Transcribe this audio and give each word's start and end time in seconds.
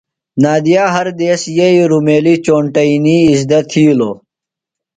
نادیہ 0.41 0.83
ہر 0.93 1.07
دیس 1.19 1.41
یھئی 1.55 1.79
رُمیلیۡ 1.91 2.41
چونٹئینی 2.45 3.17
اِزدہ 3.29 3.59
تھیلوۡ۔ 3.69 4.15